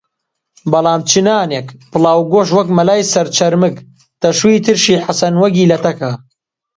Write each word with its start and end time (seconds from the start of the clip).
بەڵام 0.71 1.01
چ 1.09 1.11
نانێک، 1.25 1.67
پڵاو 1.91 2.19
گشت 2.31 2.51
وەک 2.53 2.67
مەلای 2.77 3.07
سەرچەرمگ 3.13 3.75
تەشوی 4.21 4.63
ترشی 4.65 5.03
حەسەن 5.05 5.33
وەگی 5.41 5.69
لە 5.71 5.77
تەکا 5.85 6.11